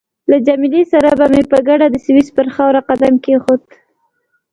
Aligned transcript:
له 0.29 0.37
جميله 0.47 0.81
سره 0.91 1.09
مې 1.31 1.41
په 1.51 1.57
ګډه 1.67 1.87
د 1.89 1.95
سویس 2.05 2.27
پر 2.35 2.47
خاوره 2.55 2.81
قدم 2.89 3.13
کېښود. 3.23 3.61